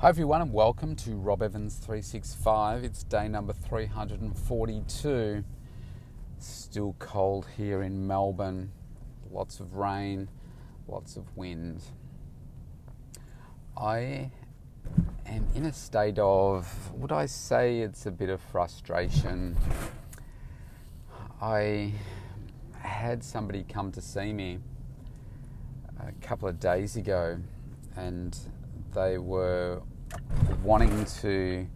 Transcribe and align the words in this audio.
Hi 0.00 0.08
everyone 0.08 0.42
and 0.42 0.52
welcome 0.52 0.96
to 0.96 1.12
Rob 1.12 1.40
Evans 1.40 1.76
365. 1.76 2.82
It's 2.82 3.04
day 3.04 3.28
number 3.28 3.52
342. 3.52 5.44
Still 6.38 6.96
cold 6.98 7.46
here 7.56 7.80
in 7.80 8.04
Melbourne. 8.06 8.72
Lots 9.30 9.60
of 9.60 9.76
rain, 9.76 10.28
lots 10.88 11.16
of 11.16 11.24
wind. 11.36 11.84
I 13.76 14.32
am 15.26 15.46
in 15.54 15.64
a 15.64 15.72
state 15.72 16.18
of, 16.18 16.92
would 16.94 17.12
I 17.12 17.26
say 17.26 17.78
it's 17.78 18.04
a 18.04 18.10
bit 18.10 18.28
of 18.28 18.40
frustration? 18.42 19.56
I 21.40 21.92
had 22.80 23.22
somebody 23.22 23.62
come 23.62 23.92
to 23.92 24.02
see 24.02 24.32
me 24.32 24.58
a 26.00 26.12
couple 26.20 26.48
of 26.48 26.58
days 26.58 26.96
ago 26.96 27.38
and 27.96 28.36
they 28.94 29.18
were 29.18 29.82
wanting 30.62 31.04
to 31.22 31.66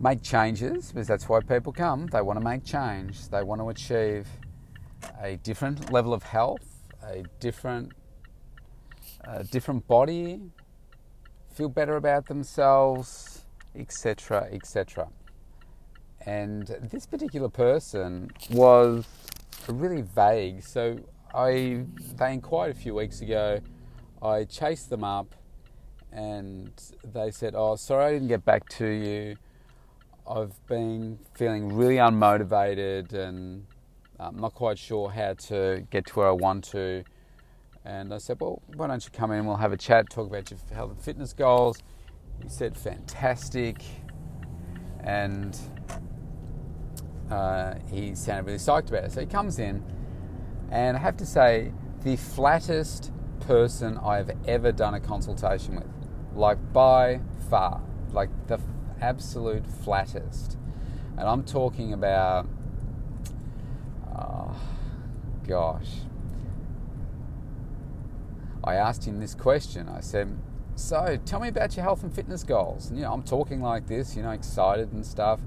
make 0.00 0.22
changes 0.22 0.92
because 0.92 1.06
that's 1.06 1.28
why 1.28 1.40
people 1.40 1.72
come. 1.72 2.06
They 2.06 2.20
want 2.20 2.38
to 2.38 2.44
make 2.44 2.64
change. 2.64 3.28
They 3.28 3.42
want 3.42 3.60
to 3.60 3.68
achieve 3.68 4.26
a 5.20 5.36
different 5.36 5.92
level 5.92 6.12
of 6.12 6.22
health, 6.22 6.64
a 7.02 7.22
different, 7.40 7.92
a 9.24 9.44
different 9.44 9.86
body, 9.86 10.40
feel 11.52 11.68
better 11.68 11.96
about 11.96 12.26
themselves, 12.26 13.44
etc., 13.74 14.48
etc. 14.52 15.08
And 16.26 16.66
this 16.82 17.06
particular 17.06 17.48
person 17.48 18.30
was 18.50 19.06
really 19.68 20.02
vague. 20.02 20.62
So 20.62 20.98
I 21.34 21.84
they 22.16 22.32
inquired 22.32 22.72
a 22.72 22.78
few 22.78 22.94
weeks 22.94 23.20
ago. 23.20 23.60
I 24.22 24.44
chased 24.44 24.90
them 24.90 25.04
up, 25.04 25.34
and 26.16 26.72
they 27.04 27.30
said, 27.30 27.54
"Oh, 27.56 27.76
sorry, 27.76 28.06
I 28.06 28.12
didn't 28.14 28.28
get 28.28 28.44
back 28.44 28.68
to 28.70 28.86
you. 28.86 29.36
I've 30.28 30.66
been 30.66 31.20
feeling 31.34 31.72
really 31.76 31.96
unmotivated, 31.96 33.12
and 33.12 33.66
I'm 34.18 34.38
not 34.38 34.54
quite 34.54 34.78
sure 34.78 35.10
how 35.10 35.34
to 35.34 35.86
get 35.90 36.06
to 36.06 36.14
where 36.14 36.28
I 36.28 36.32
want 36.32 36.64
to." 36.72 37.04
And 37.84 38.12
I 38.12 38.18
said, 38.18 38.40
"Well, 38.40 38.62
why 38.74 38.88
don't 38.88 39.04
you 39.04 39.10
come 39.12 39.30
in? 39.30 39.46
We'll 39.46 39.56
have 39.56 39.72
a 39.72 39.76
chat, 39.76 40.10
talk 40.10 40.26
about 40.26 40.50
your 40.50 40.58
health 40.72 40.90
and 40.90 41.00
fitness 41.00 41.32
goals." 41.32 41.82
He 42.42 42.48
said, 42.48 42.76
"Fantastic," 42.76 43.82
and 45.00 45.56
uh, 47.30 47.74
he 47.90 48.14
sounded 48.14 48.46
really 48.46 48.58
psyched 48.58 48.88
about 48.88 49.04
it. 49.04 49.12
So 49.12 49.20
he 49.20 49.26
comes 49.26 49.58
in 49.58 49.84
and 50.70 50.96
I 50.96 51.00
have 51.00 51.16
to 51.18 51.26
say, 51.26 51.72
the 52.02 52.16
flattest 52.16 53.12
person 53.40 53.98
I've 53.98 54.30
ever 54.46 54.72
done 54.72 54.94
a 54.94 55.00
consultation 55.00 55.76
with, 55.76 55.86
like 56.36 56.72
by 56.72 57.20
far, 57.48 57.80
like 58.12 58.30
the 58.46 58.60
absolute 59.00 59.66
flattest. 59.66 60.56
And 61.16 61.28
I'm 61.28 61.42
talking 61.42 61.92
about, 61.92 62.46
oh, 64.14 64.56
gosh. 65.46 65.88
I 68.62 68.74
asked 68.74 69.06
him 69.06 69.20
this 69.20 69.34
question. 69.34 69.88
I 69.88 70.00
said, 70.00 70.36
So 70.74 71.18
tell 71.24 71.40
me 71.40 71.48
about 71.48 71.76
your 71.76 71.84
health 71.84 72.02
and 72.02 72.12
fitness 72.12 72.42
goals. 72.42 72.88
And, 72.88 72.98
you 72.98 73.04
know, 73.04 73.12
I'm 73.12 73.22
talking 73.22 73.62
like 73.62 73.86
this, 73.86 74.16
you 74.16 74.22
know, 74.22 74.30
excited 74.30 74.92
and 74.92 75.06
stuff. 75.06 75.40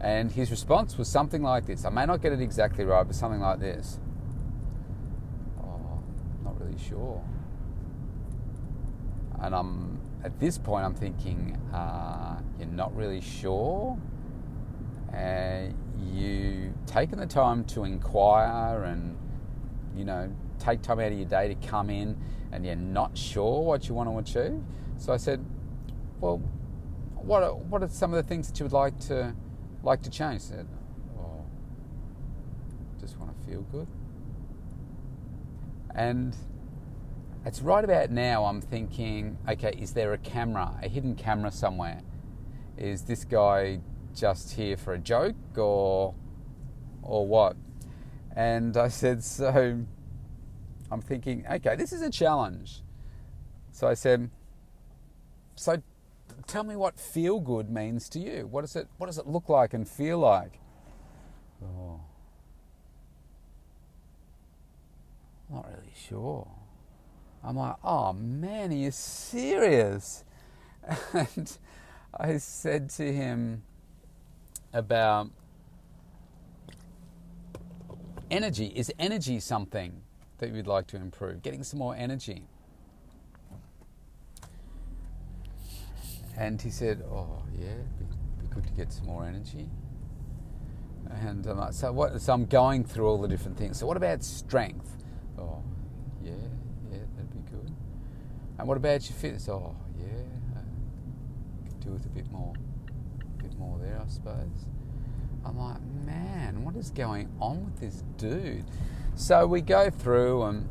And 0.00 0.30
his 0.30 0.50
response 0.50 0.96
was 0.96 1.08
something 1.08 1.42
like 1.42 1.66
this. 1.66 1.84
I 1.84 1.90
may 1.90 2.06
not 2.06 2.22
get 2.22 2.32
it 2.32 2.40
exactly 2.40 2.84
right, 2.84 3.04
but 3.04 3.16
something 3.16 3.40
like 3.40 3.60
this 3.60 3.98
Oh, 5.60 6.02
not 6.44 6.60
really 6.60 6.78
sure. 6.78 7.22
And 9.40 9.54
I'm 9.54 9.95
at 10.24 10.38
this 10.40 10.58
point, 10.58 10.84
I'm 10.84 10.94
thinking, 10.94 11.58
uh, 11.72 12.40
you're 12.58 12.68
not 12.68 12.94
really 12.96 13.20
sure. 13.20 13.98
Uh, 15.12 15.68
you 16.12 16.74
taken 16.86 17.18
the 17.18 17.26
time 17.26 17.64
to 17.64 17.84
inquire 17.84 18.84
and 18.84 19.16
you 19.96 20.04
know 20.04 20.30
take 20.58 20.82
time 20.82 21.00
out 21.00 21.12
of 21.12 21.18
your 21.18 21.28
day 21.28 21.48
to 21.48 21.54
come 21.66 21.90
in, 21.90 22.16
and 22.52 22.64
you're 22.64 22.76
not 22.76 23.16
sure 23.16 23.62
what 23.62 23.88
you 23.88 23.94
want 23.94 24.10
to 24.10 24.18
achieve. 24.18 24.60
So 24.98 25.12
I 25.12 25.16
said, 25.16 25.44
well, 26.20 26.38
what 27.14 27.42
are, 27.42 27.54
what 27.54 27.82
are 27.82 27.88
some 27.88 28.12
of 28.12 28.22
the 28.22 28.28
things 28.28 28.48
that 28.48 28.58
you 28.58 28.64
would 28.64 28.72
like 28.72 28.98
to 29.00 29.34
like 29.82 30.02
to 30.02 30.10
change? 30.10 30.40
Said, 30.42 30.66
oh, 31.18 31.44
just 33.00 33.18
want 33.18 33.38
to 33.38 33.46
feel 33.46 33.62
good. 33.62 33.86
And 35.94 36.36
it's 37.46 37.62
right 37.62 37.84
about 37.84 38.10
now 38.10 38.44
I'm 38.44 38.60
thinking, 38.60 39.38
okay, 39.48 39.70
is 39.78 39.92
there 39.92 40.12
a 40.12 40.18
camera, 40.18 40.74
a 40.82 40.88
hidden 40.88 41.14
camera 41.14 41.52
somewhere? 41.52 42.02
Is 42.76 43.02
this 43.02 43.24
guy 43.24 43.78
just 44.14 44.54
here 44.54 44.76
for 44.76 44.94
a 44.94 44.98
joke 44.98 45.36
or 45.56 46.14
or 47.02 47.26
what? 47.26 47.56
And 48.34 48.76
I 48.76 48.88
said, 48.88 49.22
so 49.24 49.78
I'm 50.90 51.00
thinking, 51.00 51.44
okay, 51.48 51.76
this 51.76 51.92
is 51.92 52.02
a 52.02 52.10
challenge. 52.10 52.82
So 53.70 53.86
I 53.86 53.94
said, 53.94 54.28
so 55.54 55.80
tell 56.48 56.64
me 56.64 56.74
what 56.74 56.98
feel 56.98 57.38
good 57.38 57.70
means 57.70 58.08
to 58.10 58.18
you. 58.18 58.48
What 58.50 58.62
does 58.62 58.74
it 58.74 58.88
what 58.98 59.06
does 59.06 59.18
it 59.18 59.26
look 59.28 59.48
like 59.48 59.72
and 59.72 59.88
feel 59.88 60.18
like? 60.18 60.58
Oh. 61.62 62.00
Not 65.48 65.68
really 65.68 65.92
sure. 65.94 66.48
I'm 67.46 67.56
like, 67.56 67.76
oh 67.84 68.12
man, 68.12 68.72
are 68.72 68.76
you 68.76 68.90
serious? 68.90 70.24
And 71.12 71.56
I 72.18 72.38
said 72.38 72.90
to 72.90 73.12
him 73.12 73.62
about 74.72 75.30
energy. 78.30 78.66
Is 78.74 78.92
energy 78.98 79.38
something 79.40 80.00
that 80.38 80.52
you'd 80.52 80.66
like 80.66 80.86
to 80.88 80.96
improve? 80.96 81.42
Getting 81.42 81.62
some 81.62 81.78
more 81.78 81.94
energy. 81.94 82.46
And 86.36 86.60
he 86.60 86.70
said, 86.70 87.02
oh 87.10 87.42
yeah, 87.58 87.66
it'd 87.66 87.98
be, 87.98 88.54
good 88.54 88.66
to 88.66 88.72
get 88.72 88.92
some 88.92 89.06
more 89.06 89.24
energy. 89.24 89.68
And 91.10 91.46
um, 91.46 91.72
so 91.72 91.92
what? 91.92 92.20
So 92.20 92.32
I'm 92.32 92.46
going 92.46 92.84
through 92.84 93.06
all 93.06 93.20
the 93.20 93.28
different 93.28 93.56
things. 93.56 93.78
So 93.78 93.86
what 93.86 93.96
about 93.96 94.24
strength? 94.24 94.96
Oh, 95.38 95.62
yeah, 96.22 96.32
and 98.58 98.68
what 98.68 98.76
about 98.76 99.08
your 99.08 99.18
fitness? 99.18 99.48
Oh, 99.48 99.76
yeah, 99.98 100.06
I 100.56 101.68
could 101.68 101.80
do 101.80 101.90
with 101.90 102.06
a 102.06 102.08
bit 102.08 102.30
more, 102.30 102.54
a 103.38 103.42
bit 103.42 103.56
more 103.58 103.78
there, 103.78 104.00
I 104.04 104.08
suppose. 104.08 104.66
I'm 105.44 105.58
like, 105.58 105.80
man, 106.04 106.64
what 106.64 106.74
is 106.76 106.90
going 106.90 107.28
on 107.40 107.64
with 107.64 107.80
this 107.80 108.02
dude? 108.16 108.64
So 109.14 109.46
we 109.46 109.60
go 109.60 109.90
through, 109.90 110.42
and 110.42 110.68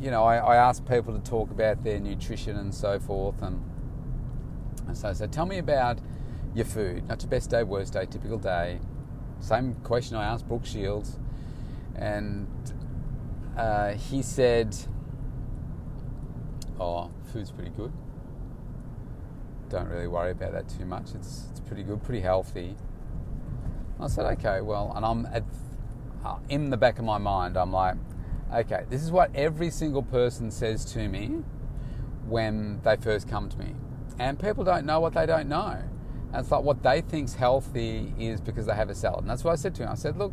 you 0.00 0.10
know, 0.10 0.24
I, 0.24 0.36
I 0.36 0.56
ask 0.56 0.86
people 0.86 1.18
to 1.18 1.30
talk 1.30 1.50
about 1.50 1.82
their 1.82 1.98
nutrition 1.98 2.56
and 2.56 2.74
so 2.74 2.98
forth, 2.98 3.40
and, 3.42 3.62
and 4.86 4.96
so 4.96 5.12
so 5.12 5.26
tell 5.26 5.46
me 5.46 5.58
about 5.58 5.98
your 6.54 6.66
food. 6.66 7.08
Not 7.08 7.22
your 7.22 7.30
best 7.30 7.50
day, 7.50 7.62
worst 7.62 7.94
day, 7.94 8.06
typical 8.06 8.38
day. 8.38 8.80
Same 9.40 9.74
question 9.76 10.16
I 10.16 10.24
asked 10.24 10.46
Brooke 10.46 10.66
Shields, 10.66 11.18
and 11.94 12.48
uh, 13.56 13.94
he 13.94 14.22
said 14.22 14.76
oh, 16.80 17.10
food's 17.32 17.50
pretty 17.50 17.70
good. 17.70 17.92
Don't 19.68 19.88
really 19.88 20.06
worry 20.06 20.30
about 20.30 20.52
that 20.52 20.68
too 20.68 20.84
much. 20.84 21.14
It's, 21.14 21.46
it's 21.50 21.60
pretty 21.60 21.82
good, 21.82 22.02
pretty 22.02 22.22
healthy. 22.22 22.76
I 24.00 24.06
said, 24.06 24.26
okay, 24.38 24.60
well, 24.60 24.92
and 24.94 25.04
I'm 25.04 25.26
at, 25.26 25.44
uh, 26.24 26.36
in 26.48 26.70
the 26.70 26.76
back 26.76 26.98
of 26.98 27.04
my 27.04 27.18
mind, 27.18 27.56
I'm 27.56 27.72
like, 27.72 27.96
okay, 28.52 28.84
this 28.88 29.02
is 29.02 29.10
what 29.10 29.34
every 29.34 29.70
single 29.70 30.02
person 30.02 30.50
says 30.50 30.84
to 30.92 31.08
me 31.08 31.42
when 32.26 32.80
they 32.82 32.96
first 32.96 33.28
come 33.28 33.48
to 33.48 33.58
me. 33.58 33.74
And 34.18 34.38
people 34.38 34.64
don't 34.64 34.86
know 34.86 35.00
what 35.00 35.14
they 35.14 35.26
don't 35.26 35.48
know. 35.48 35.82
And 36.32 36.36
it's 36.36 36.50
like 36.50 36.62
what 36.62 36.82
they 36.82 37.00
think's 37.00 37.34
healthy 37.34 38.12
is 38.18 38.40
because 38.40 38.66
they 38.66 38.74
have 38.74 38.90
a 38.90 38.94
salad. 38.94 39.20
And 39.20 39.30
that's 39.30 39.44
what 39.44 39.52
I 39.52 39.56
said 39.56 39.74
to 39.76 39.84
him. 39.84 39.90
I 39.90 39.94
said, 39.94 40.16
look, 40.16 40.32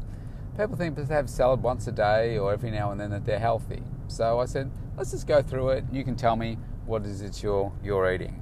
people 0.58 0.76
think 0.76 0.96
because 0.96 1.10
they 1.10 1.16
have 1.16 1.30
salad 1.30 1.62
once 1.62 1.88
a 1.88 1.92
day 1.92 2.38
or 2.38 2.54
every 2.54 2.72
now 2.72 2.92
and 2.92 3.00
then 3.00 3.12
that 3.12 3.26
they're 3.26 3.40
healthy. 3.40 3.84
So 4.08 4.40
I 4.40 4.46
said, 4.46 4.72
let's 4.98 5.12
just 5.12 5.28
go 5.28 5.42
through 5.42 5.70
it. 5.70 5.84
And 5.86 5.96
you 5.96 6.04
can 6.04 6.16
tell 6.16 6.36
me 6.36 6.58
what 6.86 7.06
is 7.06 7.22
it 7.22 7.42
you're, 7.44 7.72
you're 7.84 8.12
eating. 8.14 8.42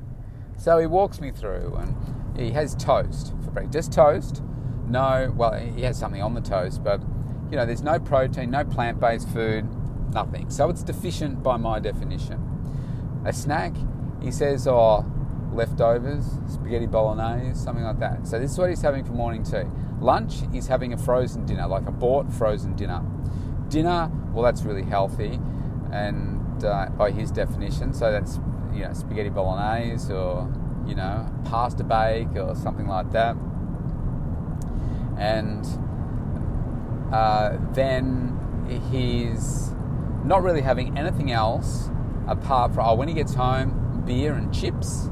So 0.58 0.78
he 0.78 0.88
walks 0.88 1.20
me 1.20 1.32
through 1.32 1.76
and 1.76 2.38
he 2.38 2.52
has 2.52 2.76
toast 2.76 3.34
for 3.44 3.52
breakfast. 3.52 3.92
Toast. 3.92 4.42
No, 4.88 5.34
well, 5.36 5.54
he 5.54 5.82
has 5.84 5.98
something 5.98 6.22
on 6.22 6.34
the 6.34 6.42
toast, 6.42 6.84
but 6.84 7.02
you 7.50 7.58
know, 7.58 7.66
there's 7.66 7.84
no 7.84 8.00
protein, 8.00 8.52
no 8.52 8.64
plant 8.64 9.00
based 9.00 9.30
food, 9.30 9.66
nothing. 10.14 10.50
So 10.50 10.70
it's 10.70 10.84
deficient 10.84 11.42
by 11.42 11.58
my 11.58 11.80
definition. 11.80 13.22
A 13.26 13.32
snack, 13.32 13.74
he 14.22 14.32
says, 14.32 14.68
oh, 14.68 15.06
leftovers, 15.54 16.26
spaghetti 16.52 16.88
bolognese, 16.88 17.60
something 17.60 17.84
like 17.84 18.00
that. 18.00 18.28
So 18.28 18.40
this 18.40 18.52
is 18.52 18.58
what 18.58 18.70
he's 18.70 18.82
having 18.82 19.06
for 19.06 19.14
morning 19.14 19.44
tea. 19.44 19.64
Lunch, 20.00 20.42
he's 20.52 20.68
having 20.68 20.94
a 20.94 20.98
frozen 20.98 21.46
dinner, 21.46 21.68
like 21.68 21.88
a 21.88 21.92
bought 21.92 22.32
frozen 22.32 22.76
dinner. 22.76 23.02
Dinner, 23.70 24.12
well, 24.34 24.44
that's 24.44 24.64
really 24.64 24.84
healthy 24.84 25.40
and 25.94 26.43
uh, 26.64 26.90
by 26.98 27.12
his 27.12 27.32
definition. 27.32 27.94
So 27.94 28.12
that's 28.12 28.40
you 28.74 28.84
know 28.84 28.94
spaghetti 28.94 29.30
bolognese 29.30 30.12
or 30.12 30.52
you 30.88 30.96
know, 30.96 31.30
pasta 31.46 31.84
bake 31.84 32.36
or 32.36 32.56
something 32.56 32.88
like 32.88 33.12
that. 33.12 33.36
And 35.18 35.66
uh, 37.14 37.58
then 37.74 38.38
he's 38.92 39.72
not 40.26 40.44
really 40.44 40.62
having 40.62 40.98
anything 40.98 41.32
else 41.32 41.90
apart 42.28 42.74
from, 42.74 42.86
oh, 42.86 42.96
when 42.96 43.08
he 43.08 43.14
gets 43.14 43.34
home, 43.34 44.04
beer 44.06 44.34
and 44.34 44.54
chips. 44.54 45.10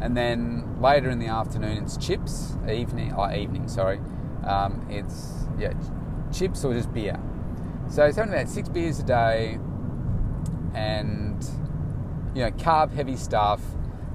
And 0.00 0.16
then 0.16 0.80
later 0.80 1.08
in 1.08 1.18
the 1.18 1.28
afternoon, 1.28 1.84
it's 1.84 1.96
chips. 1.96 2.56
Evening, 2.70 3.14
oh, 3.16 3.32
evening, 3.34 3.68
sorry. 3.68 4.00
Um, 4.44 4.86
it's, 4.90 5.46
yeah, 5.58 5.72
chips 6.32 6.64
or 6.64 6.74
just 6.74 6.92
beer. 6.92 7.18
So 7.88 8.04
he's 8.06 8.16
having 8.16 8.32
about 8.32 8.48
six 8.48 8.68
beers 8.68 8.98
a 8.98 9.04
day 9.04 9.58
and, 10.74 11.44
you 12.34 12.42
know, 12.42 12.50
carb 12.50 12.92
heavy 12.92 13.16
stuff, 13.16 13.60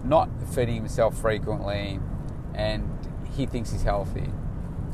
not 0.03 0.29
feeding 0.53 0.75
himself 0.75 1.19
frequently, 1.19 1.99
and 2.53 2.89
he 3.33 3.45
thinks 3.45 3.71
he's 3.71 3.83
healthy, 3.83 4.29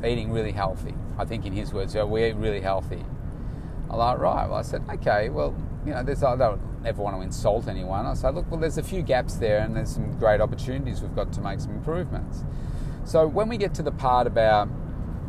eating 0.03 0.31
really 0.31 0.51
healthy. 0.51 0.93
I 1.17 1.25
think 1.25 1.45
in 1.45 1.53
his 1.53 1.73
words, 1.73 1.93
so 1.93 2.05
we're 2.05 2.35
really 2.35 2.61
healthy. 2.61 3.03
I'm 3.89 3.97
like, 3.97 4.19
right. 4.19 4.47
Well, 4.47 4.59
I 4.59 4.61
said, 4.61 4.83
okay, 4.89 5.29
well, 5.29 5.55
you 5.85 5.93
know, 5.93 6.03
there's, 6.03 6.23
I 6.23 6.35
don't 6.35 6.61
ever 6.85 7.01
want 7.01 7.15
to 7.15 7.21
insult 7.21 7.67
anyone. 7.67 8.05
I 8.05 8.13
said, 8.13 8.35
look, 8.35 8.49
well, 8.49 8.59
there's 8.59 8.77
a 8.77 8.83
few 8.83 9.01
gaps 9.01 9.35
there 9.35 9.59
and 9.59 9.75
there's 9.75 9.93
some 9.93 10.17
great 10.17 10.41
opportunities 10.41 11.01
we've 11.01 11.15
got 11.15 11.31
to 11.33 11.41
make 11.41 11.59
some 11.59 11.71
improvements. 11.71 12.43
So 13.05 13.27
when 13.27 13.47
we 13.47 13.57
get 13.57 13.73
to 13.75 13.83
the 13.83 13.91
part 13.91 14.27
about 14.27 14.67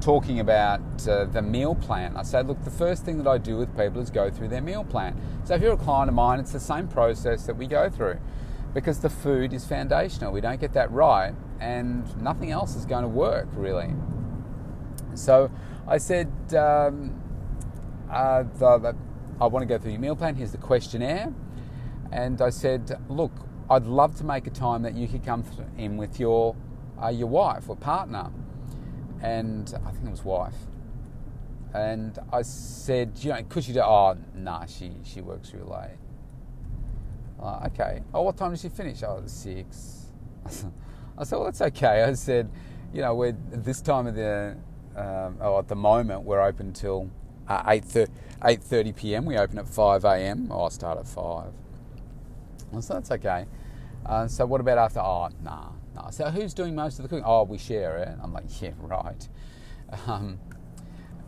talking 0.01 0.41
about 0.41 0.81
uh, 1.09 1.25
the 1.25 1.43
meal 1.43 1.75
plan, 1.75 2.17
I 2.17 2.23
said, 2.23 2.47
look, 2.47 2.63
the 2.65 2.71
first 2.71 3.05
thing 3.05 3.19
that 3.19 3.27
I 3.27 3.39
do 3.39 3.57
with 3.57 3.77
people 3.77 4.01
is 4.01 4.11
go 4.11 4.31
through 4.31 4.49
their 4.49 4.61
meal 4.61 4.85
plan. 4.85 5.21
So 5.45 5.55
if 5.55 5.63
you're 5.63 5.75
a 5.75 5.77
client 5.77 6.09
of 6.09 6.15
mine, 6.15 6.41
it's 6.41 6.53
the 6.53 6.61
same 6.61 6.89
process 6.89 7.47
that 7.47 7.57
we 7.57 7.67
go 7.67 7.89
through 7.89 8.19
because 8.75 9.01
the 9.01 9.11
food 9.11 9.53
is 9.53 9.65
foundational. 9.65 10.33
We 10.33 10.41
don't 10.41 10.61
get 10.61 10.73
that 10.75 10.91
right, 10.91 11.35
and 11.61 12.05
nothing 12.21 12.51
else 12.51 12.77
is 12.77 12.85
going 12.85 13.03
to 13.03 13.09
work 13.09 13.49
really. 13.55 13.95
So 15.15 15.51
I 15.89 15.99
said, 15.99 16.29
um, 16.55 17.23
uh, 18.11 18.43
the, 18.43 18.79
the, 18.79 18.97
I 19.41 19.47
want 19.47 19.63
to 19.63 19.67
go 19.67 19.79
through 19.79 19.93
your 19.93 20.01
meal 20.01 20.17
plan. 20.17 20.35
Here's 20.35 20.53
the 20.53 20.59
questionnaire. 20.59 21.33
And 22.13 22.41
I 22.41 22.51
said, 22.51 23.01
look, 23.09 23.33
I'd 23.69 23.85
love 23.85 24.15
to 24.17 24.25
make 24.25 24.47
a 24.47 24.51
time 24.51 24.83
that 24.83 24.95
you 24.95 25.09
could 25.09 25.25
come 25.25 25.45
in 25.77 25.97
with 25.97 26.21
your, 26.21 26.55
uh, 27.03 27.09
your 27.09 27.29
wife 27.29 27.69
or 27.69 27.77
partner. 27.77 28.31
And 29.27 29.75
I 29.85 29.91
think 29.91 30.07
it 30.07 30.11
was 30.11 30.25
wife. 30.25 30.55
And 31.75 32.17
I 32.33 32.43
said, 32.43 33.11
you 33.17 33.31
know, 33.31 33.43
could 33.49 33.67
you 33.67 33.75
do, 33.75 33.81
oh, 33.81 34.17
nah, 34.37 34.67
she, 34.67 34.93
she 35.03 35.21
works 35.21 35.53
real 35.53 35.67
late. 35.67 35.99
Uh, 37.43 37.67
okay. 37.67 38.03
Oh, 38.15 38.23
what 38.23 38.37
time 38.37 38.53
does 38.53 38.61
she 38.61 38.69
finish? 38.69 39.03
Oh, 39.03 39.21
six. 39.27 40.07
I 41.19 41.25
said, 41.25 41.37
well, 41.37 41.47
that's 41.47 41.61
okay. 41.61 42.05
I 42.05 42.13
said, 42.15 42.49
you 42.95 43.03
know, 43.03 43.17
we're 43.17 43.37
this 43.51 43.81
time 43.81 44.07
of 44.07 44.15
the, 44.15 44.57
um, 44.95 45.39
oh, 45.41 45.59
at 45.59 45.67
the 45.67 45.75
moment, 45.75 46.23
we're 46.23 46.41
open 46.41 46.73
till 46.73 47.11
uh, 47.49 47.65
8.30 47.65 48.95
p.m. 48.95 49.25
We 49.25 49.37
open 49.39 49.59
at 49.59 49.67
5 49.67 50.05
a.m. 50.05 50.53
Oh, 50.53 50.67
I 50.67 50.69
start 50.69 50.99
at 50.99 51.09
5. 51.09 51.53
So 52.81 52.95
that's 52.95 53.11
okay. 53.11 53.47
Uh, 54.07 54.29
so 54.29 54.47
what 54.47 54.61
about 54.61 54.79
after? 54.79 55.01
Oh, 55.01 55.31
nah, 55.43 55.71
nah. 55.97 56.11
So 56.11 56.31
who's 56.31 56.55
doing 56.55 56.75
most 56.75 56.99
of 56.99 57.03
the 57.03 57.09
cooking? 57.09 57.25
Oh, 57.27 57.45
we 57.45 57.59
share 57.59 57.97
it. 57.99 58.17
I'm 58.23 58.33
like, 58.33 58.45
yeah, 58.61 58.73
right. 58.79 59.29
Um, 60.07 60.39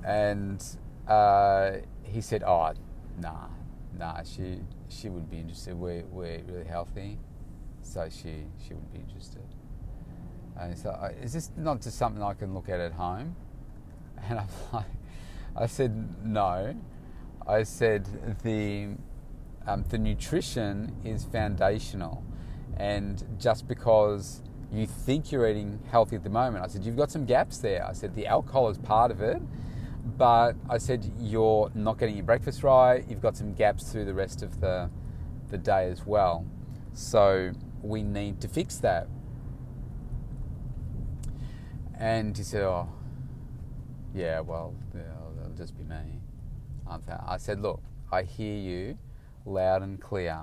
and 0.04 0.64
uh, 1.06 1.72
he 2.02 2.20
said, 2.20 2.42
oh, 2.42 2.72
nah, 3.20 3.48
nah. 3.98 4.22
She 4.22 4.60
she 4.88 5.08
would 5.08 5.30
be 5.30 5.38
interested. 5.38 5.74
We're 5.74 6.04
we're 6.10 6.40
really 6.46 6.64
healthy, 6.64 7.18
so 7.82 8.08
she 8.10 8.44
she 8.66 8.74
would 8.74 8.92
be 8.92 8.98
interested. 8.98 9.42
And 10.58 10.76
so, 10.76 10.90
is 11.22 11.32
this 11.32 11.50
not 11.56 11.80
just 11.80 11.98
something 11.98 12.22
I 12.22 12.34
can 12.34 12.52
look 12.52 12.68
at 12.68 12.80
at 12.80 12.92
home? 12.92 13.36
And 14.28 14.40
I'm 14.40 14.48
like, 14.72 14.86
I 15.56 15.66
said 15.66 16.24
no. 16.24 16.74
I 17.46 17.62
said 17.62 18.06
the 18.42 18.88
um, 19.66 19.84
the 19.88 19.98
nutrition 19.98 20.96
is 21.04 21.24
foundational, 21.24 22.24
and 22.76 23.24
just 23.38 23.68
because 23.68 24.42
you 24.72 24.86
think 24.86 25.32
you're 25.32 25.48
eating 25.48 25.80
healthy 25.90 26.16
at 26.16 26.22
the 26.22 26.30
moment, 26.30 26.64
I 26.64 26.68
said 26.68 26.84
you've 26.84 26.96
got 26.96 27.10
some 27.10 27.24
gaps 27.24 27.58
there. 27.58 27.86
I 27.86 27.92
said 27.92 28.14
the 28.14 28.26
alcohol 28.26 28.68
is 28.68 28.78
part 28.78 29.10
of 29.10 29.20
it, 29.22 29.40
but 30.16 30.54
I 30.68 30.78
said 30.78 31.10
you're 31.18 31.70
not 31.74 31.98
getting 31.98 32.16
your 32.16 32.24
breakfast 32.24 32.62
right. 32.62 33.04
You've 33.08 33.22
got 33.22 33.36
some 33.36 33.54
gaps 33.54 33.90
through 33.90 34.04
the 34.04 34.14
rest 34.14 34.42
of 34.42 34.60
the 34.60 34.90
the 35.50 35.58
day 35.58 35.90
as 35.90 36.04
well. 36.04 36.44
So 36.92 37.52
we 37.82 38.02
need 38.02 38.40
to 38.42 38.48
fix 38.48 38.76
that. 38.78 39.08
And 41.98 42.36
he 42.36 42.42
said, 42.42 42.62
"Oh, 42.62 42.88
yeah, 44.14 44.40
well, 44.40 44.74
yeah, 44.94 45.00
it'll 45.40 45.56
just 45.56 45.76
be 45.76 45.84
me." 45.84 46.20
I 46.86 47.36
said, 47.36 47.60
"Look, 47.60 47.82
I 48.12 48.22
hear 48.22 48.56
you 48.56 48.98
loud 49.44 49.82
and 49.82 50.00
clear 50.00 50.42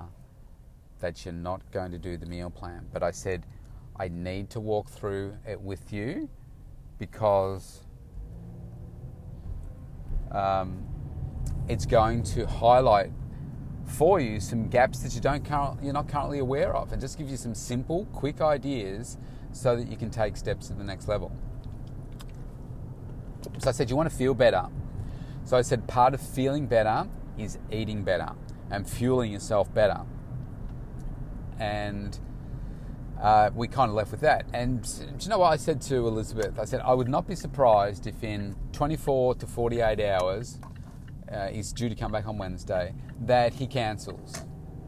that 1.00 1.24
you're 1.24 1.34
not 1.34 1.70
going 1.72 1.92
to 1.92 1.98
do 1.98 2.16
the 2.16 2.26
meal 2.26 2.50
plan, 2.50 2.86
but 2.92 3.02
I 3.02 3.10
said 3.10 3.46
I 3.98 4.08
need 4.08 4.50
to 4.50 4.60
walk 4.60 4.88
through 4.88 5.36
it 5.46 5.60
with 5.60 5.92
you 5.92 6.28
because." 6.98 7.82
Um, 10.30 10.86
it's 11.68 11.86
going 11.86 12.22
to 12.24 12.46
highlight 12.46 13.10
for 13.84 14.20
you 14.20 14.40
some 14.40 14.68
gaps 14.68 15.00
that 15.00 15.14
you 15.14 15.20
don't 15.20 15.46
you're 15.82 15.92
not 15.92 16.08
currently 16.08 16.38
aware 16.38 16.74
of, 16.74 16.92
and 16.92 17.00
just 17.00 17.18
give 17.18 17.28
you 17.28 17.36
some 17.36 17.54
simple, 17.54 18.06
quick 18.06 18.40
ideas 18.40 19.16
so 19.52 19.76
that 19.76 19.88
you 19.88 19.96
can 19.96 20.10
take 20.10 20.36
steps 20.36 20.68
to 20.68 20.74
the 20.74 20.84
next 20.84 21.08
level. 21.08 21.32
So 23.58 23.68
I 23.68 23.72
said 23.72 23.88
you 23.88 23.96
want 23.96 24.10
to 24.10 24.14
feel 24.16 24.34
better. 24.34 24.66
So 25.44 25.56
I 25.56 25.62
said 25.62 25.86
part 25.86 26.14
of 26.14 26.20
feeling 26.20 26.66
better 26.66 27.08
is 27.38 27.58
eating 27.70 28.02
better 28.02 28.32
and 28.70 28.88
fueling 28.88 29.32
yourself 29.32 29.72
better. 29.72 30.00
And 31.58 32.18
uh, 33.20 33.50
we 33.54 33.66
kind 33.68 33.88
of 33.88 33.94
left 33.94 34.10
with 34.10 34.20
that. 34.20 34.46
And 34.52 34.82
do 34.82 35.04
you 35.20 35.28
know 35.28 35.38
what 35.38 35.52
I 35.52 35.56
said 35.56 35.80
to 35.82 36.06
Elizabeth? 36.06 36.58
I 36.58 36.64
said 36.64 36.80
I 36.80 36.94
would 36.94 37.08
not 37.08 37.26
be 37.26 37.34
surprised 37.34 38.06
if 38.06 38.22
in 38.22 38.56
24 38.72 39.36
to 39.36 39.46
48 39.46 40.00
hours 40.00 40.58
uh, 41.32 41.48
is 41.52 41.72
due 41.72 41.88
to 41.88 41.94
come 41.94 42.12
back 42.12 42.26
on 42.26 42.38
Wednesday, 42.38 42.94
that 43.22 43.54
he 43.54 43.66
cancels 43.66 44.44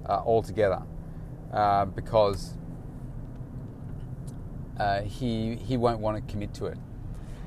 uh, 0.07 0.23
altogether 0.25 0.83
uh, 1.53 1.87
because 1.87 2.55
uh, 4.79 5.03
he 5.03 5.57
he 5.57 5.77
won't 5.77 6.01
want 6.01 6.17
to 6.17 6.33
commit 6.33 6.55
to 6.55 6.67
it. 6.67 6.79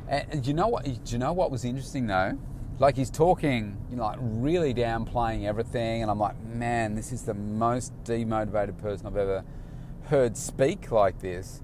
And, 0.07 0.25
and 0.31 0.47
you 0.47 0.53
know 0.53 0.67
what? 0.67 0.83
Do 0.83 0.91
you 1.07 1.17
know 1.17 1.33
what 1.33 1.51
was 1.51 1.63
interesting 1.63 2.07
though? 2.07 2.37
Like 2.79 2.95
he's 2.95 3.11
talking, 3.11 3.77
you 3.91 3.95
know, 3.95 4.03
like 4.03 4.17
really 4.19 4.73
downplaying 4.73 5.45
everything, 5.45 6.01
and 6.01 6.09
I'm 6.09 6.19
like, 6.19 6.41
man, 6.43 6.95
this 6.95 7.11
is 7.11 7.21
the 7.21 7.35
most 7.35 7.93
demotivated 8.03 8.77
person 8.79 9.05
I've 9.05 9.17
ever 9.17 9.43
heard 10.05 10.37
speak 10.37 10.91
like 10.91 11.19
this. 11.19 11.61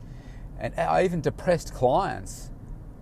And 0.60 0.74
I 0.76 1.04
even 1.04 1.22
depressed 1.22 1.74
clients, 1.74 2.52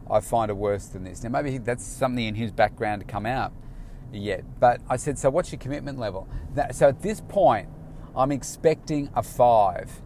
I 0.10 0.20
find 0.20 0.52
it 0.52 0.58
worse 0.58 0.88
than 0.88 1.04
this. 1.04 1.24
Now 1.24 1.30
maybe 1.30 1.58
that's 1.58 1.86
something 1.86 2.26
in 2.26 2.36
his 2.36 2.52
background 2.52 3.02
to 3.02 3.08
come 3.08 3.26
out 3.26 3.54
yet. 4.12 4.44
But 4.60 4.82
I 4.90 4.98
said, 4.98 5.18
so 5.18 5.30
what's 5.30 5.52
your 5.52 5.60
commitment 5.60 5.98
level? 5.98 6.28
So 6.72 6.90
at 6.90 7.02
this 7.02 7.22
point, 7.22 7.70
I'm 8.16 8.32
expecting 8.32 9.10
a 9.16 9.24
five, 9.24 10.02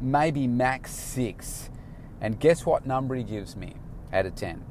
maybe 0.00 0.46
max 0.46 0.92
six. 0.92 1.70
And 2.20 2.40
guess 2.40 2.64
what 2.64 2.86
number 2.86 3.14
he 3.14 3.22
gives 3.22 3.56
me 3.56 3.76
out 4.12 4.26
of 4.26 4.34
10? 4.34 4.64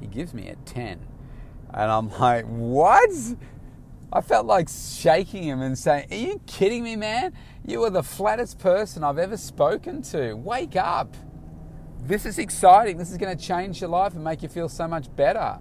He 0.00 0.06
gives 0.06 0.34
me 0.34 0.48
a 0.48 0.56
10. 0.56 1.06
And 1.70 1.90
I'm 1.90 2.10
like, 2.10 2.44
what? 2.46 3.10
I 4.12 4.20
felt 4.20 4.46
like 4.46 4.68
shaking 4.68 5.42
him 5.42 5.60
and 5.60 5.76
saying, 5.76 6.06
Are 6.10 6.16
you 6.16 6.40
kidding 6.46 6.84
me, 6.84 6.96
man? 6.96 7.32
You 7.66 7.82
are 7.82 7.90
the 7.90 8.04
flattest 8.04 8.60
person 8.60 9.02
I've 9.02 9.18
ever 9.18 9.36
spoken 9.36 10.00
to. 10.02 10.34
Wake 10.34 10.76
up. 10.76 11.16
This 12.00 12.24
is 12.24 12.38
exciting. 12.38 12.96
This 12.96 13.10
is 13.10 13.18
going 13.18 13.36
to 13.36 13.42
change 13.42 13.80
your 13.80 13.90
life 13.90 14.14
and 14.14 14.22
make 14.22 14.44
you 14.44 14.48
feel 14.48 14.68
so 14.68 14.86
much 14.86 15.14
better. 15.16 15.58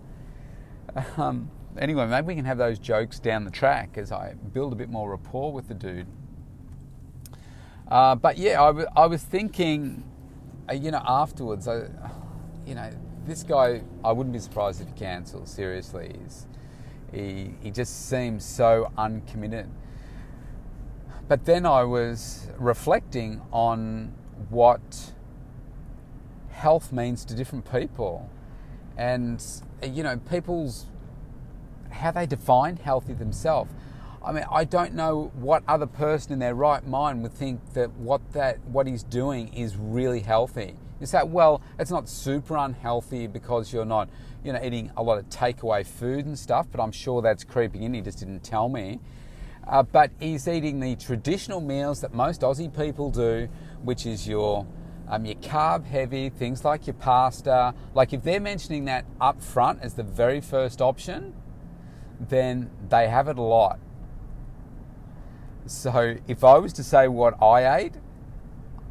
Um, 1.18 1.50
anyway, 1.78 2.06
maybe 2.06 2.28
we 2.28 2.36
can 2.36 2.46
have 2.46 2.60
those 2.60 2.78
jokes 2.78 3.20
down 3.20 3.44
the 3.44 3.50
track 3.50 3.98
as 3.98 4.12
I 4.12 4.36
build 4.54 4.72
a 4.72 4.76
bit 4.76 4.88
more 4.88 5.10
rapport 5.10 5.52
with 5.52 5.68
the 5.68 5.74
dude. 5.74 6.06
Uh, 7.88 8.14
but 8.14 8.38
yeah, 8.38 8.62
I, 8.62 8.68
w- 8.68 8.88
I 8.96 9.08
was 9.08 9.24
thinking, 9.24 10.04
uh, 10.70 10.74
you 10.74 10.92
know, 10.92 11.02
afterwards, 11.06 11.68
I, 11.68 11.88
you 12.68 12.76
know, 12.76 12.92
this 13.26 13.42
guy, 13.42 13.82
I 14.04 14.12
wouldn't 14.12 14.32
be 14.32 14.40
surprised 14.40 14.80
if 14.80 14.88
he 14.88 14.94
cancels. 14.94 15.50
Seriously, 15.50 16.16
He's, 16.24 16.46
he 17.12 17.56
he 17.62 17.72
just 17.72 18.10
seems 18.10 18.46
so 18.46 18.92
uncommitted. 18.96 19.70
But 21.28 21.46
then 21.46 21.66
I 21.66 21.84
was 21.84 22.50
reflecting 22.58 23.42
on 23.52 24.14
what 24.50 25.14
health 26.52 26.92
means 26.92 27.26
to 27.26 27.36
different 27.36 27.72
people, 27.72 28.30
and 28.98 29.44
you 29.84 30.04
know, 30.04 30.18
people's 30.18 30.86
how 31.90 32.12
they 32.12 32.26
define 32.26 32.78
healthy 32.78 33.14
themselves. 33.14 33.72
I 34.24 34.32
mean, 34.32 34.46
I 34.52 34.64
don't 34.66 34.94
know 34.94 35.32
what 35.36 35.64
other 35.68 35.86
person 35.86 36.34
in 36.34 36.40
their 36.40 36.56
right 36.56 36.86
mind 36.86 37.24
would 37.24 37.34
think 37.34 37.74
that 37.74 37.92
what 37.94 38.34
that 38.34 38.60
what 38.66 38.86
he's 38.88 39.04
doing 39.04 39.54
is 39.54 39.78
really 39.78 40.20
healthy. 40.20 40.76
You 41.00 41.08
say, 41.08 41.24
well, 41.24 41.62
it's 41.80 41.92
not 41.92 42.08
super 42.08 42.56
unhealthy 42.56 43.28
because 43.28 43.74
you're 43.74 43.86
not, 43.86 44.10
you 44.44 44.54
know, 44.54 44.64
eating 44.64 44.92
a 44.96 45.04
lot 45.04 45.18
of 45.18 45.30
takeaway 45.30 45.86
food 45.86 46.26
and 46.26 46.38
stuff. 46.38 46.68
But 46.72 46.82
I'm 46.82 46.92
sure 46.92 47.22
that's 47.22 47.44
creeping 47.44 47.84
in. 47.84 47.94
He 47.94 48.02
just 48.02 48.20
didn't 48.20 48.42
tell 48.42 48.70
me. 48.70 49.00
Uh, 49.68 49.82
but 49.82 50.12
he's 50.20 50.48
eating 50.48 50.80
the 50.80 50.96
traditional 50.96 51.60
meals 51.60 52.02
that 52.02 52.14
most 52.14 52.42
Aussie 52.42 52.76
people 52.76 53.10
do, 53.10 53.48
which 53.84 54.06
is 54.06 54.28
your 54.28 54.66
um, 55.08 55.26
your 55.26 55.36
carb 55.36 55.86
heavy 55.86 56.30
things 56.30 56.66
like 56.66 56.88
your 56.88 56.96
pasta. 56.96 57.74
Like 57.94 58.14
if 58.14 58.24
they're 58.24 58.40
mentioning 58.40 58.86
that 58.86 59.06
up 59.22 59.42
front 59.42 59.82
as 59.82 59.94
the 59.94 60.04
very 60.04 60.42
first 60.42 60.82
option, 60.82 61.34
then 62.20 62.70
they 62.90 63.08
have 63.08 63.28
it 63.28 63.38
a 63.38 63.42
lot. 63.42 63.80
So 65.68 66.18
if 66.28 66.44
I 66.44 66.58
was 66.58 66.74
to 66.74 66.84
say 66.84 67.08
what 67.08 67.42
I 67.42 67.78
ate, 67.78 67.94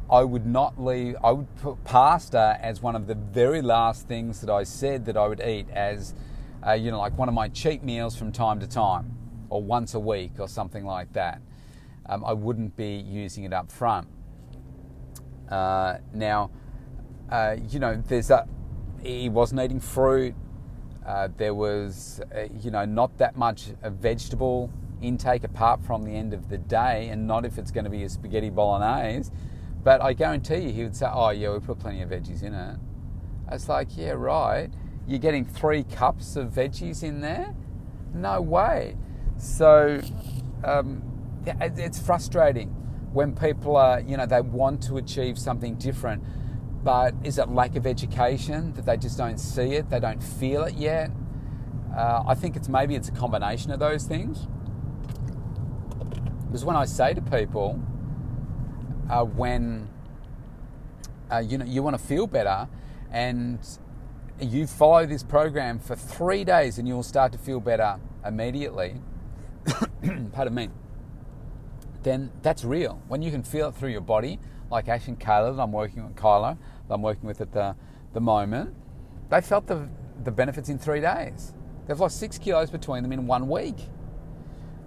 I 0.09 0.23
would 0.23 0.45
not 0.45 0.81
leave, 0.81 1.15
I 1.23 1.31
would 1.31 1.53
put 1.55 1.83
pasta 1.83 2.57
as 2.61 2.81
one 2.81 2.95
of 2.95 3.07
the 3.07 3.15
very 3.15 3.61
last 3.61 4.07
things 4.07 4.41
that 4.41 4.49
I 4.49 4.63
said 4.63 5.05
that 5.05 5.17
I 5.17 5.27
would 5.27 5.41
eat 5.41 5.69
as, 5.69 6.13
uh, 6.65 6.73
you 6.73 6.91
know, 6.91 6.99
like 6.99 7.17
one 7.17 7.27
of 7.27 7.33
my 7.33 7.49
cheat 7.49 7.83
meals 7.83 8.15
from 8.15 8.31
time 8.31 8.59
to 8.59 8.67
time 8.67 9.17
or 9.49 9.61
once 9.61 9.93
a 9.93 9.99
week 9.99 10.33
or 10.39 10.47
something 10.47 10.85
like 10.85 11.13
that. 11.13 11.41
Um, 12.07 12.23
I 12.23 12.33
wouldn't 12.33 12.75
be 12.75 12.95
using 12.95 13.43
it 13.43 13.53
up 13.53 13.71
front. 13.71 14.07
Uh, 15.49 15.97
now, 16.13 16.51
uh, 17.31 17.55
you 17.69 17.79
know, 17.79 18.01
there's 18.07 18.29
a, 18.29 18.47
he 19.01 19.29
wasn't 19.29 19.61
eating 19.61 19.79
fruit. 19.79 20.35
Uh, 21.05 21.29
there 21.37 21.53
was, 21.53 22.21
uh, 22.35 22.45
you 22.59 22.71
know, 22.71 22.85
not 22.85 23.17
that 23.17 23.35
much 23.35 23.67
vegetable 23.83 24.71
intake 25.01 25.43
apart 25.43 25.83
from 25.83 26.03
the 26.03 26.11
end 26.11 26.33
of 26.33 26.49
the 26.49 26.57
day, 26.57 27.09
and 27.09 27.27
not 27.27 27.45
if 27.45 27.57
it's 27.57 27.71
going 27.71 27.83
to 27.83 27.89
be 27.89 28.03
a 28.03 28.09
spaghetti 28.09 28.49
bolognese. 28.49 29.31
But 29.83 30.01
I 30.01 30.13
guarantee 30.13 30.57
you, 30.57 30.71
he 30.71 30.83
would 30.83 30.95
say, 30.95 31.07
"Oh 31.11 31.29
yeah, 31.29 31.53
we 31.53 31.59
put 31.59 31.77
plenty 31.79 32.01
of 32.01 32.09
veggies 32.09 32.41
in 32.41 32.55
it." 32.55 32.77
It's 33.51 33.69
like, 33.69 33.95
yeah, 33.95 34.11
right. 34.11 34.69
You're 35.07 35.19
getting 35.19 35.45
three 35.45 35.83
cups 35.83 36.35
of 36.35 36.49
veggies 36.49 37.03
in 37.03 37.21
there? 37.21 37.53
No 38.13 38.41
way. 38.41 38.97
So 39.37 40.01
um, 40.63 41.01
it's 41.45 41.99
frustrating 41.99 42.69
when 43.13 43.33
people 43.33 43.77
are, 43.77 44.01
you 44.01 44.17
know, 44.17 44.25
they 44.25 44.41
want 44.41 44.83
to 44.83 44.97
achieve 44.97 45.39
something 45.39 45.75
different, 45.75 46.23
but 46.83 47.13
is 47.23 47.37
it 47.37 47.49
lack 47.49 47.75
of 47.75 47.87
education 47.87 48.73
that 48.73 48.85
they 48.85 48.97
just 48.97 49.17
don't 49.17 49.37
see 49.37 49.75
it, 49.75 49.89
they 49.89 49.99
don't 49.99 50.21
feel 50.21 50.63
it 50.63 50.75
yet? 50.75 51.11
Uh, 51.95 52.23
I 52.27 52.35
think 52.35 52.57
it's 52.57 52.67
maybe 52.67 52.95
it's 52.95 53.07
a 53.07 53.13
combination 53.13 53.71
of 53.71 53.79
those 53.79 54.03
things. 54.03 54.47
Because 56.45 56.65
when 56.65 56.75
I 56.75 56.85
say 56.85 57.13
to 57.13 57.21
people, 57.21 57.81
uh, 59.09 59.23
when 59.23 59.89
uh, 61.31 61.37
you 61.37 61.57
know 61.57 61.65
you 61.65 61.81
want 61.83 61.97
to 61.97 62.03
feel 62.03 62.27
better, 62.27 62.67
and 63.11 63.59
you 64.41 64.67
follow 64.67 65.05
this 65.05 65.23
program 65.23 65.79
for 65.79 65.95
three 65.95 66.43
days, 66.43 66.77
and 66.77 66.87
you'll 66.87 67.03
start 67.03 67.31
to 67.31 67.37
feel 67.37 67.59
better 67.59 67.99
immediately. 68.25 68.95
pardon 70.31 70.53
me. 70.53 70.69
Then 72.03 72.31
that's 72.41 72.63
real. 72.63 73.01
When 73.07 73.21
you 73.21 73.31
can 73.31 73.43
feel 73.43 73.69
it 73.69 73.75
through 73.75 73.89
your 73.89 74.01
body, 74.01 74.39
like 74.69 74.87
Ash 74.87 75.07
and 75.07 75.19
Kayla 75.19 75.55
that 75.55 75.61
I'm 75.61 75.71
working 75.71 76.03
with, 76.05 76.15
Kyla 76.15 76.57
that 76.87 76.93
I'm 76.93 77.01
working 77.01 77.27
with 77.27 77.41
at 77.41 77.51
the 77.51 77.75
the 78.13 78.21
moment, 78.21 78.73
they 79.29 79.41
felt 79.41 79.67
the 79.67 79.89
the 80.23 80.31
benefits 80.31 80.69
in 80.69 80.77
three 80.77 81.01
days. 81.01 81.53
They've 81.87 81.99
lost 81.99 82.19
six 82.19 82.37
kilos 82.37 82.69
between 82.69 83.03
them 83.03 83.11
in 83.11 83.27
one 83.27 83.47
week. 83.47 83.77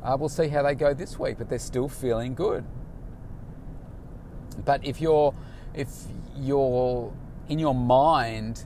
Uh, 0.03 0.17
we'll 0.19 0.29
see 0.29 0.49
how 0.49 0.63
they 0.63 0.75
go 0.75 0.95
this 0.95 1.19
week, 1.19 1.39
but 1.39 1.49
they're 1.49 1.59
still 1.59 1.89
feeling 1.89 2.35
good. 2.35 2.65
But 4.65 4.85
if 4.85 5.01
you're 5.01 5.35
if 5.75 5.89
you're 6.37 7.13
in 7.49 7.59
your 7.59 7.75
mind 7.75 8.65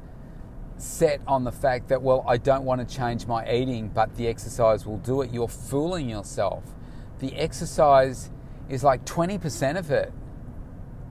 set 0.82 1.20
on 1.28 1.44
the 1.44 1.52
fact 1.52 1.88
that 1.88 2.02
well 2.02 2.24
I 2.26 2.38
don't 2.38 2.64
want 2.64 2.86
to 2.86 2.96
change 2.96 3.26
my 3.26 3.48
eating 3.48 3.88
but 3.88 4.14
the 4.16 4.26
exercise 4.26 4.84
will 4.84 4.98
do 4.98 5.22
it. 5.22 5.32
You're 5.32 5.48
fooling 5.48 6.08
yourself. 6.08 6.64
The 7.20 7.34
exercise 7.36 8.30
is 8.68 8.82
like 8.82 9.04
20% 9.04 9.78
of 9.78 9.90
it. 9.90 10.12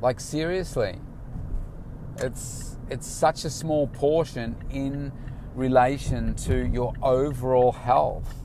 Like 0.01 0.19
seriously. 0.19 0.99
It's 2.17 2.77
it's 2.89 3.07
such 3.07 3.45
a 3.45 3.49
small 3.49 3.87
portion 3.87 4.57
in 4.69 5.13
relation 5.55 6.35
to 6.35 6.67
your 6.67 6.93
overall 7.01 7.71
health. 7.71 8.35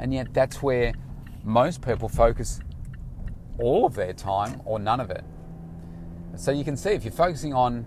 And 0.00 0.12
yet, 0.12 0.34
that's 0.34 0.60
where 0.60 0.92
most 1.44 1.80
people 1.82 2.08
focus 2.08 2.60
all 3.58 3.86
of 3.86 3.94
their 3.94 4.12
time 4.12 4.60
or 4.64 4.80
none 4.80 4.98
of 4.98 5.10
it. 5.10 5.24
So 6.36 6.50
you 6.50 6.64
can 6.64 6.76
see 6.76 6.90
if 6.90 7.04
you're 7.04 7.12
focusing 7.12 7.54
on 7.54 7.86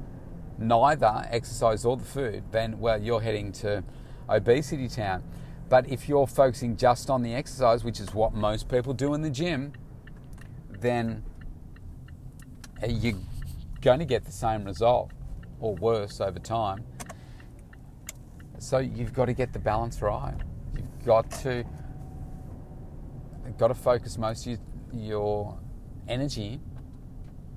neither 0.57 1.27
exercise 1.29 1.85
or 1.85 1.97
the 1.97 2.05
food, 2.05 2.43
then, 2.51 2.79
well, 2.79 3.01
you're 3.01 3.21
heading 3.21 3.51
to 3.53 3.83
obesity 4.29 4.87
town. 4.87 5.23
But 5.69 5.89
if 5.89 6.07
you're 6.07 6.27
focusing 6.27 6.77
just 6.77 7.09
on 7.09 7.23
the 7.23 7.33
exercise, 7.33 7.83
which 7.83 7.99
is 7.99 8.13
what 8.13 8.33
most 8.33 8.69
people 8.69 8.93
do 8.93 9.13
in 9.13 9.21
the 9.21 9.29
gym, 9.29 9.73
then 10.79 11.23
you're 12.87 13.17
going 13.81 13.99
to 13.99 14.05
get 14.05 14.25
the 14.25 14.31
same 14.31 14.63
result 14.63 15.11
or 15.59 15.75
worse 15.75 16.21
over 16.21 16.39
time. 16.39 16.83
So 18.59 18.79
you've 18.79 19.13
got 19.13 19.25
to 19.25 19.33
get 19.33 19.53
the 19.53 19.59
balance 19.59 20.01
right. 20.01 20.35
You've 20.75 21.05
got 21.05 21.29
to 21.41 21.65
got 23.57 23.69
to 23.69 23.73
focus 23.73 24.17
most 24.19 24.45
of 24.45 24.59
your 24.93 25.57
energy 26.07 26.59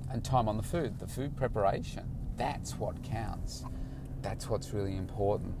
and 0.09 0.23
time 0.23 0.49
on 0.49 0.57
the 0.57 0.63
food, 0.63 0.97
the 0.99 1.07
food 1.07 1.37
preparation. 1.37 2.09
That's 2.41 2.73
what 2.79 3.03
counts. 3.03 3.63
That's 4.23 4.49
what's 4.49 4.73
really 4.73 4.97
important. 4.97 5.53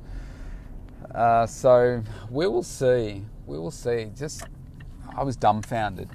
Uh, 1.13 1.45
so 1.45 2.01
we 2.31 2.47
will 2.47 2.63
see. 2.63 3.23
We 3.45 3.59
will 3.59 3.69
see. 3.69 4.09
Just, 4.17 4.45
I 5.15 5.23
was 5.23 5.35
dumbfounded. 5.35 6.09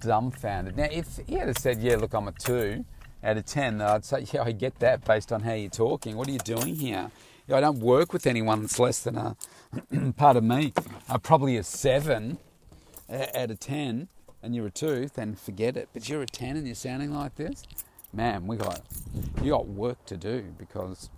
Dumbfounded. 0.00 0.76
Now, 0.76 0.88
if 0.90 1.20
he 1.24 1.36
had 1.36 1.56
said, 1.56 1.78
"Yeah, 1.80 1.98
look, 1.98 2.14
I'm 2.14 2.26
a 2.26 2.32
two 2.32 2.84
out 3.22 3.36
of 3.36 3.44
ten, 3.44 3.80
I'd 3.80 4.04
say, 4.04 4.26
"Yeah, 4.32 4.42
I 4.42 4.50
get 4.50 4.80
that 4.80 5.04
based 5.04 5.30
on 5.30 5.42
how 5.42 5.52
you're 5.52 5.70
talking. 5.70 6.16
What 6.16 6.26
are 6.26 6.32
you 6.32 6.38
doing 6.38 6.74
here? 6.74 7.12
I 7.48 7.60
don't 7.60 7.78
work 7.78 8.12
with 8.12 8.26
anyone 8.26 8.62
that's 8.62 8.80
less 8.80 9.00
than 9.02 9.16
a, 9.16 9.36
pardon 10.16 10.48
me, 10.48 10.72
uh, 11.08 11.18
probably 11.18 11.56
a 11.56 11.62
seven 11.62 12.38
out 13.08 13.50
of 13.52 13.60
10 13.60 14.08
and 14.42 14.54
you're 14.54 14.66
a 14.66 14.70
2, 14.70 15.10
then 15.14 15.34
forget 15.34 15.76
it. 15.76 15.88
But 15.92 16.08
you're 16.08 16.22
a 16.22 16.26
10 16.26 16.56
and 16.56 16.66
you're 16.66 16.74
sounding 16.74 17.12
like 17.12 17.34
this, 17.34 17.64
man, 18.12 18.46
we 18.46 18.56
got 18.56 18.82
you 19.42 19.50
got 19.50 19.66
work 19.66 20.04
to 20.06 20.16
do 20.16 20.54
because 20.58 21.10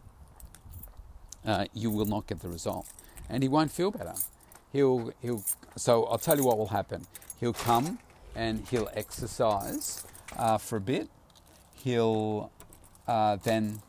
uh, 1.44 1.66
you 1.74 1.90
will 1.90 2.06
not 2.06 2.26
get 2.26 2.40
the 2.40 2.48
result, 2.48 2.86
and 3.28 3.42
he 3.42 3.48
won't 3.48 3.70
feel 3.70 3.90
better. 3.90 4.14
He'll 4.72 5.12
he'll. 5.20 5.44
So 5.76 6.04
I'll 6.04 6.18
tell 6.18 6.36
you 6.36 6.44
what 6.44 6.58
will 6.58 6.68
happen. 6.68 7.06
He'll 7.40 7.52
come 7.52 7.98
and 8.34 8.66
he'll 8.68 8.90
exercise 8.94 10.04
uh, 10.36 10.58
for 10.58 10.76
a 10.76 10.80
bit. 10.80 11.08
He'll 11.74 12.50
uh, 13.08 13.36
then 13.36 13.80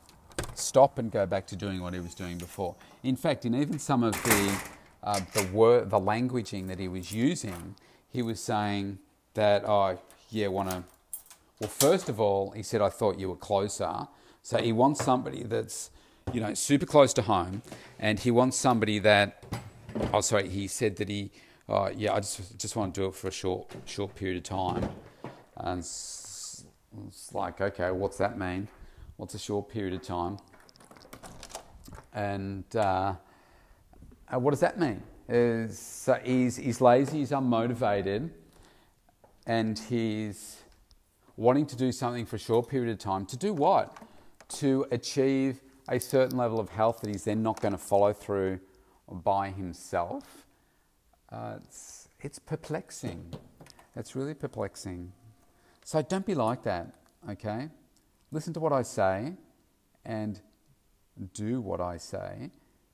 stop 0.55 0.97
and 0.97 1.11
go 1.11 1.25
back 1.25 1.47
to 1.47 1.55
doing 1.55 1.81
what 1.81 1.93
he 1.93 1.99
was 1.99 2.15
doing 2.15 2.37
before. 2.37 2.75
In 3.03 3.15
fact, 3.15 3.45
in 3.45 3.53
even 3.55 3.79
some 3.79 4.03
of 4.03 4.13
the 4.23 4.57
uh, 5.03 5.19
the 5.33 5.45
word, 5.53 5.89
the 5.89 5.99
languaging 5.99 6.67
that 6.67 6.79
he 6.79 6.87
was 6.87 7.11
using, 7.11 7.75
he 8.09 8.21
was 8.21 8.39
saying 8.39 8.99
that, 9.33 9.63
oh, 9.65 9.99
yeah, 10.29 10.47
want 10.47 10.69
to. 10.69 10.83
Well, 11.63 11.69
first 11.69 12.09
of 12.09 12.19
all, 12.19 12.51
he 12.51 12.61
said, 12.61 12.81
I 12.81 12.89
thought 12.89 13.17
you 13.17 13.29
were 13.29 13.37
closer. 13.37 14.09
So 14.41 14.57
he 14.57 14.73
wants 14.73 15.01
somebody 15.01 15.43
that's, 15.43 15.91
you 16.33 16.41
know, 16.41 16.53
super 16.55 16.85
close 16.85 17.13
to 17.13 17.21
home, 17.21 17.61
and 17.99 18.19
he 18.19 18.31
wants 18.31 18.57
somebody 18.57 18.99
that. 18.99 19.45
Oh, 20.11 20.19
sorry. 20.19 20.49
He 20.49 20.67
said 20.67 20.97
that 20.97 21.07
he, 21.07 21.31
oh, 21.69 21.87
yeah, 21.87 22.15
I 22.15 22.19
just 22.19 22.59
just 22.59 22.75
want 22.75 22.93
to 22.93 22.99
do 22.99 23.07
it 23.07 23.15
for 23.15 23.29
a 23.29 23.31
short 23.31 23.71
short 23.85 24.13
period 24.13 24.35
of 24.39 24.43
time, 24.43 24.89
and 25.55 25.79
it's, 25.79 26.65
like, 27.31 27.61
okay, 27.61 27.91
what's 27.91 28.17
that 28.17 28.37
mean? 28.37 28.67
What's 29.15 29.33
a 29.33 29.39
short 29.39 29.69
period 29.69 29.93
of 29.93 30.01
time? 30.01 30.39
And 32.11 32.65
uh, 32.75 33.13
uh 34.29 34.37
what 34.37 34.51
does 34.51 34.59
that 34.59 34.77
mean? 34.77 35.01
is 35.29 35.79
so 35.79 36.19
he's, 36.21 36.57
he's 36.57 36.81
lazy, 36.81 37.19
he's 37.19 37.31
unmotivated, 37.31 38.31
and 39.47 39.79
he's 39.79 40.62
wanting 41.35 41.65
to 41.67 41.75
do 41.75 41.91
something 41.91 42.25
for 42.25 42.35
a 42.35 42.39
short 42.39 42.69
period 42.69 42.91
of 42.91 42.99
time. 42.99 43.25
To 43.27 43.37
do 43.37 43.53
what? 43.53 43.97
To 44.59 44.85
achieve 44.91 45.61
a 45.89 45.99
certain 45.99 46.37
level 46.37 46.59
of 46.59 46.69
health 46.69 47.01
that 47.01 47.09
he's 47.09 47.23
then 47.23 47.43
not 47.43 47.59
going 47.61 47.71
to 47.71 47.77
follow 47.77 48.13
through 48.13 48.59
by 49.09 49.49
himself. 49.49 50.45
Uh, 51.31 51.55
it's, 51.63 52.07
it's 52.21 52.39
perplexing. 52.39 53.33
It's 53.95 54.15
really 54.15 54.33
perplexing. 54.33 55.11
So 55.83 56.01
don't 56.01 56.25
be 56.25 56.35
like 56.35 56.63
that, 56.63 56.93
okay? 57.29 57.69
Listen 58.31 58.53
to 58.53 58.59
what 58.59 58.71
I 58.71 58.81
say 58.83 59.33
and 60.05 60.39
do 61.33 61.61
what 61.61 61.81
I 61.81 61.97
say, 61.97 62.51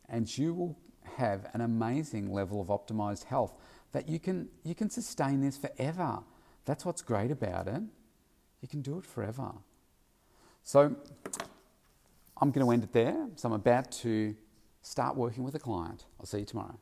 and 0.09 0.37
you 0.37 0.53
will 0.53 0.77
have 1.15 1.49
an 1.53 1.61
amazing 1.61 2.31
level 2.31 2.61
of 2.61 2.67
optimized 2.67 3.25
health 3.25 3.53
that 3.91 4.07
you 4.07 4.19
can 4.19 4.49
you 4.63 4.75
can 4.75 4.89
sustain 4.89 5.41
this 5.41 5.57
forever. 5.57 6.19
That's 6.65 6.85
what's 6.85 7.01
great 7.01 7.31
about 7.31 7.67
it. 7.67 7.81
You 8.61 8.67
can 8.67 8.81
do 8.81 8.97
it 8.97 9.05
forever. 9.05 9.51
So 10.63 10.95
I'm 12.41 12.51
going 12.51 12.65
to 12.65 12.71
end 12.71 12.83
it 12.83 12.93
there. 12.93 13.27
So 13.35 13.47
I'm 13.47 13.53
about 13.53 13.91
to 14.03 14.35
start 14.81 15.15
working 15.15 15.43
with 15.43 15.55
a 15.55 15.59
client. 15.59 16.05
I'll 16.19 16.25
see 16.25 16.39
you 16.39 16.45
tomorrow. 16.45 16.77